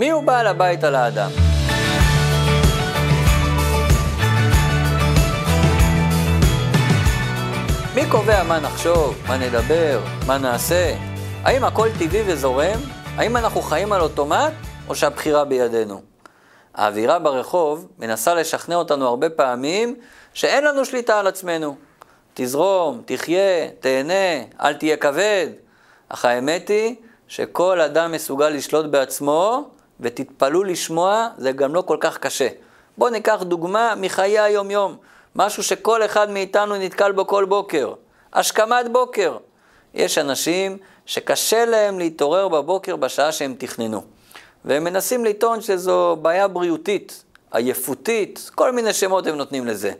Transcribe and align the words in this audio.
מי 0.00 0.10
הוא 0.10 0.22
בעל 0.22 0.46
הבית 0.46 0.84
על 0.84 0.94
האדם? 0.94 1.30
מי 7.94 8.10
קובע 8.10 8.42
מה 8.42 8.60
נחשוב, 8.60 9.22
מה 9.28 9.36
נדבר, 9.36 10.00
מה 10.26 10.38
נעשה? 10.38 10.94
האם 11.42 11.64
הכל 11.64 11.88
טבעי 11.98 12.22
וזורם? 12.26 12.78
האם 13.16 13.36
אנחנו 13.36 13.62
חיים 13.62 13.92
על 13.92 14.00
אוטומט, 14.00 14.52
או 14.88 14.94
שהבחירה 14.94 15.44
בידינו? 15.44 16.02
האווירה 16.74 17.18
ברחוב 17.18 17.88
מנסה 17.98 18.34
לשכנע 18.34 18.76
אותנו 18.76 19.06
הרבה 19.06 19.30
פעמים 19.30 19.96
שאין 20.34 20.64
לנו 20.64 20.84
שליטה 20.84 21.18
על 21.18 21.26
עצמנו. 21.26 21.76
תזרום, 22.34 23.02
תחיה, 23.04 23.68
תהנה, 23.80 24.42
אל 24.60 24.74
תהיה 24.74 24.96
כבד. 24.96 25.46
אך 26.08 26.24
האמת 26.24 26.68
היא 26.68 26.94
שכל 27.28 27.80
אדם 27.80 28.12
מסוגל 28.12 28.48
לשלוט 28.48 28.86
בעצמו, 28.86 29.70
ותתפלאו 30.00 30.64
לשמוע, 30.64 31.28
זה 31.38 31.52
גם 31.52 31.74
לא 31.74 31.82
כל 31.82 31.96
כך 32.00 32.18
קשה. 32.18 32.48
בואו 32.98 33.10
ניקח 33.10 33.42
דוגמה 33.42 33.94
מחיי 33.96 34.38
היום-יום, 34.38 34.96
משהו 35.36 35.62
שכל 35.62 36.04
אחד 36.04 36.30
מאיתנו 36.30 36.76
נתקל 36.76 37.12
בו 37.12 37.26
כל 37.26 37.44
בוקר. 37.44 37.94
השכמת 38.32 38.92
בוקר. 38.92 39.36
יש 39.94 40.18
אנשים 40.18 40.78
שקשה 41.06 41.64
להם 41.64 41.98
להתעורר 41.98 42.48
בבוקר 42.48 42.96
בשעה 42.96 43.32
שהם 43.32 43.54
תכננו. 43.58 44.02
והם 44.64 44.84
מנסים 44.84 45.24
לטעון 45.24 45.60
שזו 45.60 46.16
בעיה 46.22 46.48
בריאותית, 46.48 47.24
עייפותית, 47.50 48.50
כל 48.54 48.72
מיני 48.72 48.92
שמות 48.92 49.26
הם 49.26 49.36
נותנים 49.36 49.66
לזה. 49.66 49.92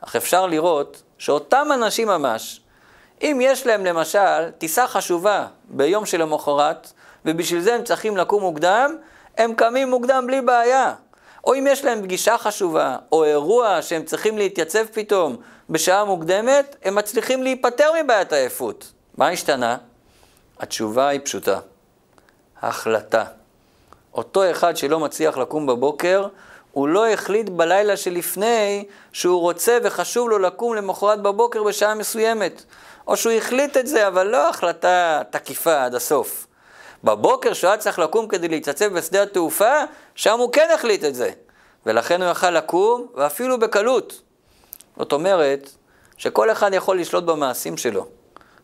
אך 0.00 0.16
אפשר 0.16 0.46
לראות 0.46 1.02
שאותם 1.18 1.66
אנשים 1.74 2.08
ממש, 2.08 2.60
אם 3.22 3.38
יש 3.42 3.66
להם 3.66 3.84
למשל 3.84 4.50
טיסה 4.58 4.86
חשובה 4.86 5.46
ביום 5.64 6.06
שלמחרת, 6.06 6.92
ובשביל 7.24 7.60
זה 7.60 7.74
הם 7.74 7.84
צריכים 7.84 8.16
לקום 8.16 8.42
מוקדם, 8.42 8.96
הם 9.38 9.54
קמים 9.54 9.90
מוקדם 9.90 10.24
בלי 10.26 10.40
בעיה. 10.40 10.94
או 11.44 11.54
אם 11.54 11.66
יש 11.70 11.84
להם 11.84 12.02
פגישה 12.02 12.38
חשובה, 12.38 12.96
או 13.12 13.24
אירוע 13.24 13.82
שהם 13.82 14.04
צריכים 14.04 14.38
להתייצב 14.38 14.84
פתאום 14.92 15.36
בשעה 15.70 16.04
מוקדמת, 16.04 16.76
הם 16.84 16.94
מצליחים 16.94 17.42
להיפטר 17.42 17.90
מבעיית 18.02 18.32
העייפות. 18.32 18.92
מה 19.16 19.28
השתנה? 19.28 19.76
התשובה 20.58 21.08
היא 21.08 21.20
פשוטה. 21.24 21.60
החלטה. 22.62 23.24
אותו 24.14 24.50
אחד 24.50 24.76
שלא 24.76 25.00
מצליח 25.00 25.38
לקום 25.38 25.66
בבוקר, 25.66 26.26
הוא 26.72 26.88
לא 26.88 27.08
החליט 27.08 27.48
בלילה 27.48 27.96
שלפני 27.96 28.84
שהוא 29.12 29.40
רוצה 29.40 29.78
וחשוב 29.82 30.28
לו 30.28 30.38
לקום 30.38 30.74
למחרת 30.74 31.22
בבוקר 31.22 31.62
בשעה 31.62 31.94
מסוימת. 31.94 32.62
או 33.06 33.16
שהוא 33.16 33.32
החליט 33.32 33.76
את 33.76 33.86
זה, 33.86 34.08
אבל 34.08 34.26
לא 34.26 34.48
החלטה 34.48 35.22
תקיפה 35.30 35.84
עד 35.84 35.94
הסוף. 35.94 36.47
בבוקר 37.04 37.52
שהוא 37.52 37.68
היה 37.68 37.78
צריך 37.78 37.98
לקום 37.98 38.28
כדי 38.28 38.48
להתייצב 38.48 38.92
בשדה 38.92 39.22
התעופה, 39.22 39.74
שם 40.14 40.38
הוא 40.38 40.52
כן 40.52 40.68
החליט 40.74 41.04
את 41.04 41.14
זה. 41.14 41.30
ולכן 41.86 42.22
הוא 42.22 42.30
יכל 42.30 42.50
לקום, 42.50 43.06
ואפילו 43.14 43.58
בקלות. 43.58 44.22
זאת 44.96 45.12
אומרת, 45.12 45.70
שכל 46.16 46.50
אחד 46.50 46.74
יכול 46.74 47.00
לשלוט 47.00 47.24
במעשים 47.24 47.76
שלו. 47.76 48.06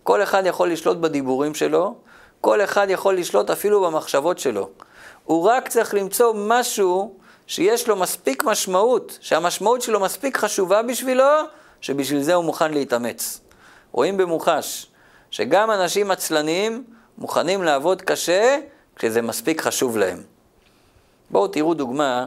כל 0.03 0.23
אחד 0.23 0.43
יכול 0.47 0.73
לשלוט 0.73 0.97
בדיבורים 0.97 1.55
שלו, 1.55 1.95
כל 2.41 2.61
אחד 2.61 2.87
יכול 2.91 3.17
לשלוט 3.17 3.51
אפילו 3.51 3.81
במחשבות 3.81 4.39
שלו. 4.39 4.69
הוא 5.25 5.45
רק 5.49 5.69
צריך 5.69 5.95
למצוא 5.95 6.35
משהו 6.37 7.19
שיש 7.47 7.89
לו 7.89 7.97
מספיק 7.97 8.45
משמעות, 8.45 9.19
שהמשמעות 9.21 9.83
שלו 9.83 10.01
מספיק 10.01 10.37
חשובה 10.37 10.83
בשבילו, 10.83 11.25
שבשביל 11.81 12.23
זה 12.23 12.35
הוא 12.35 12.45
מוכן 12.45 12.73
להתאמץ. 12.73 13.41
רואים 13.93 14.17
במוחש 14.17 14.87
שגם 15.31 15.71
אנשים 15.71 16.11
עצלנים 16.11 16.85
מוכנים 17.19 17.63
לעבוד 17.63 18.03
קשה 18.03 18.59
כשזה 18.97 19.23
מספיק 19.23 19.61
חשוב 19.61 19.97
להם. 19.97 20.23
בואו 21.31 21.49
תראו 21.49 21.75
דוגמה 21.75 22.27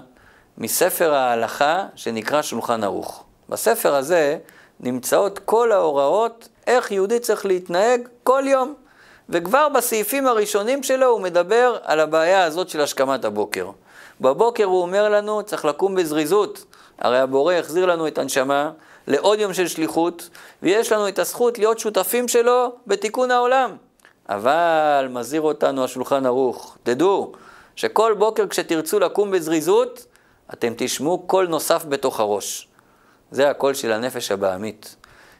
מספר 0.57 1.13
ההלכה 1.13 1.85
שנקרא 1.95 2.41
שולחן 2.41 2.83
ערוך. 2.83 3.23
בספר 3.49 3.95
הזה 3.95 4.37
נמצאות 4.79 5.39
כל 5.39 5.71
ההוראות 5.71 6.47
איך 6.67 6.91
יהודי 6.91 7.19
צריך 7.19 7.45
להתנהג 7.45 8.07
כל 8.23 8.43
יום. 8.45 8.73
וכבר 9.29 9.69
בסעיפים 9.69 10.27
הראשונים 10.27 10.83
שלו 10.83 11.05
הוא 11.05 11.21
מדבר 11.21 11.77
על 11.83 11.99
הבעיה 11.99 12.43
הזאת 12.43 12.69
של 12.69 12.81
השכמת 12.81 13.25
הבוקר. 13.25 13.69
בבוקר 14.21 14.63
הוא 14.63 14.81
אומר 14.81 15.09
לנו, 15.09 15.43
צריך 15.43 15.65
לקום 15.65 15.95
בזריזות. 15.95 16.65
הרי 16.99 17.19
הבורא 17.19 17.53
החזיר 17.53 17.85
לנו 17.85 18.07
את 18.07 18.17
הנשמה 18.17 18.71
לעוד 19.07 19.39
יום 19.39 19.53
של 19.53 19.67
שליחות, 19.67 20.29
ויש 20.63 20.91
לנו 20.91 21.07
את 21.07 21.19
הזכות 21.19 21.59
להיות 21.59 21.79
שותפים 21.79 22.27
שלו 22.27 22.71
בתיקון 22.87 23.31
העולם. 23.31 23.75
אבל 24.29 25.07
מזהיר 25.09 25.41
אותנו 25.41 25.83
השולחן 25.83 26.25
ערוך, 26.25 26.77
תדעו 26.83 27.31
שכל 27.75 28.15
בוקר 28.17 28.47
כשתרצו 28.47 28.99
לקום 28.99 29.31
בזריזות, 29.31 30.05
אתם 30.53 30.73
תשמעו 30.77 31.19
קול 31.19 31.47
נוסף 31.47 31.85
בתוך 31.85 32.19
הראש. 32.19 32.67
זה 33.31 33.49
הקול 33.49 33.73
של 33.73 33.91
הנפש 33.91 34.31
הבעמית. 34.31 34.95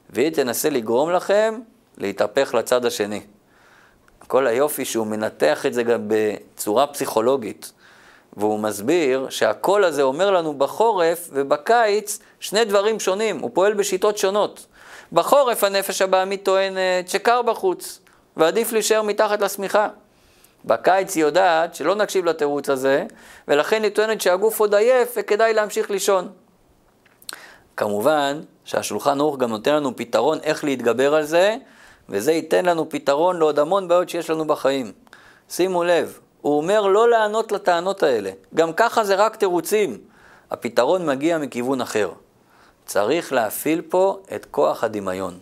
והיא 0.10 0.30
תנסה 0.30 0.70
לגרום 0.70 1.12
לכם 1.12 1.60
להתהפך 1.98 2.54
לצד 2.54 2.86
השני. 2.86 3.22
כל 4.28 4.48
היופי 4.48 4.86
שהוא 4.86 5.08
מנתח 5.08 5.66
את 5.66 5.74
זה 5.74 5.84
גם 5.84 6.02
בצורה 6.08 6.88
פסיכולוגית. 6.88 7.72
והוא 8.38 8.60
מסביר 8.60 9.30
שהקול 9.30 9.84
הזה 9.84 10.02
אומר 10.02 10.32
לנו 10.32 10.54
בחורף 10.54 11.30
ובקיץ 11.34 12.20
שני 12.40 12.66
דברים 12.66 13.00
שונים, 13.00 13.40
הוא 13.40 13.52
פועל 13.54 13.74
בשיטות 13.74 14.18
שונות. 14.18 14.66
בחורף 15.14 15.64
הנפש 15.64 16.02
הבעמית 16.02 16.46
טוענת 16.46 17.10
שקר 17.10 17.42
בחוץ, 17.42 18.00
ועדיף 18.38 18.72
להישאר 18.72 19.02
מתחת 19.02 19.42
לשמיכה. 19.42 19.88
בקיץ 20.66 21.16
היא 21.16 21.24
יודעת 21.24 21.76
שלא 21.76 21.96
נקשיב 21.96 22.26
לתירוץ 22.26 22.70
הזה, 22.70 23.06
ולכן 23.48 23.84
היא 23.84 23.92
טוענת 23.92 24.22
שהגוף 24.22 24.60
עוד 24.60 24.76
עייף 24.76 25.14
וכדאי 25.18 25.54
להמשיך 25.54 25.92
לישון. 25.92 26.30
כמובן 27.78 28.42
שהשולחן 28.66 29.20
ערוך 29.20 29.38
גם 29.38 29.50
נותן 29.50 29.74
לנו 29.74 29.96
פתרון 29.96 30.40
איך 30.44 30.64
להתגבר 30.64 31.16
על 31.16 31.24
זה, 31.24 31.56
וזה 32.10 32.32
ייתן 32.32 32.66
לנו 32.66 32.90
פתרון 32.90 33.38
לעוד 33.38 33.60
המון 33.60 33.88
בעיות 33.88 34.10
שיש 34.10 34.30
לנו 34.30 34.48
בחיים. 34.48 34.92
שימו 35.50 35.84
לב, 35.84 36.20
הוא 36.42 36.58
אומר 36.58 36.82
לא 36.82 37.10
לענות 37.10 37.52
לטענות 37.52 38.04
האלה. 38.04 38.32
גם 38.56 38.74
ככה 38.74 39.04
זה 39.04 39.16
רק 39.16 39.36
תירוצים. 39.36 39.98
הפתרון 40.52 41.06
מגיע 41.06 41.38
מכיוון 41.38 41.82
אחר. 41.82 42.12
צריך 42.86 43.34
להפעיל 43.34 43.82
פה 43.82 44.20
את 44.36 44.46
כוח 44.52 44.84
הדמיון. 44.84 45.40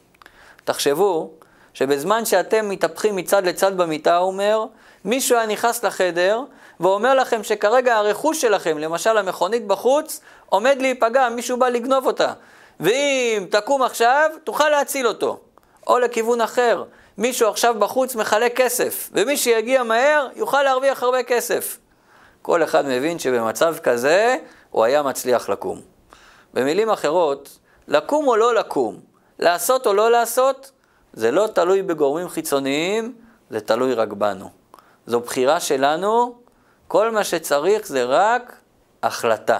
תחשבו 0.64 1.32
שבזמן 1.76 2.26
שאתם 2.26 2.70
מתהפכים 2.70 3.16
מצד 3.16 3.48
לצד 3.48 3.78
במיטה, 3.78 4.18
הוא 4.18 4.28
אומר, 4.28 4.66
מישהו 5.06 5.38
היה 5.38 5.48
נכנס 5.48 5.84
לחדר 5.84 6.42
ואומר 6.80 7.14
לכם 7.16 7.44
שכרגע 7.44 7.96
הרכוש 7.96 8.42
שלכם, 8.42 8.78
למשל 8.78 9.18
המכונית 9.18 9.68
בחוץ, 9.68 10.20
עומד 10.50 10.78
להיפגע, 10.80 11.30
מישהו 11.30 11.58
בא 11.58 11.70
לגנוב 11.70 12.06
אותה. 12.06 12.34
ואם 12.80 13.46
תקום 13.50 13.82
עכשיו, 13.82 14.30
תוכל 14.44 14.70
להציל 14.70 15.08
אותו. 15.08 15.40
או 15.88 16.00
לכיוון 16.00 16.42
אחר, 16.42 16.84
מישהו 17.18 17.50
עכשיו 17.50 17.76
בחוץ 17.80 18.16
מחלק 18.16 18.56
כסף, 18.56 19.10
ומי 19.14 19.38
שיגיע 19.38 19.84
מהר 19.84 20.28
יוכל 20.36 20.64
להרוויח 20.64 21.04
הרבה 21.04 21.24
כסף. 21.24 21.78
כל 22.42 22.64
אחד 22.64 22.86
מבין 22.86 23.20
שבמצב 23.20 23.76
כזה 23.84 24.38
הוא 24.72 24.84
היה 24.84 25.04
מצליח 25.04 25.50
לקום. 25.50 25.82
במילים 26.54 26.90
אחרות, 26.90 27.58
לקום 27.88 28.28
או 28.28 28.36
לא 28.36 28.56
לקום, 28.56 29.00
לעשות 29.40 29.88
או 29.88 29.94
לא 29.94 30.12
לעשות, 30.12 30.72
זה 31.16 31.32
לא 31.32 31.48
תלוי 31.54 31.82
בגורמים 31.82 32.30
חיצוניים, 32.30 33.16
זה 33.50 33.62
תלוי 33.62 33.94
רק 33.94 34.14
בנו. 34.14 34.50
זו 35.06 35.20
בחירה 35.20 35.60
שלנו, 35.60 36.36
כל 36.88 37.12
מה 37.12 37.24
שצריך 37.24 37.88
זה 37.88 38.04
רק 38.04 38.56
החלטה. 39.04 39.58